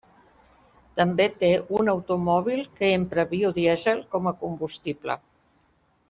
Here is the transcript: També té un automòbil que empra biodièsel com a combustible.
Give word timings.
També 0.99 1.25
té 1.43 1.49
un 1.81 1.91
automòbil 1.93 2.63
que 2.79 2.89
empra 3.01 3.25
biodièsel 3.35 4.01
com 4.15 4.31
a 4.31 4.37
combustible. 4.45 5.19